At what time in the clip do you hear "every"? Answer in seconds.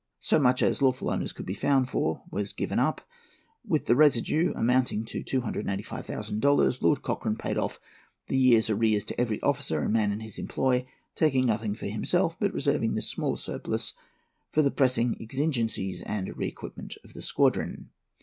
9.21-9.39